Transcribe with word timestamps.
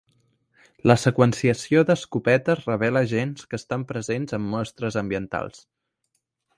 La 0.91 0.95
seqüenciació 1.01 1.83
d'escopetes 1.91 2.63
revela 2.71 3.05
gens 3.13 3.47
que 3.53 3.61
estan 3.65 3.87
presents 3.95 4.37
en 4.41 4.51
mostres 4.57 4.99
ambientals. 5.07 5.67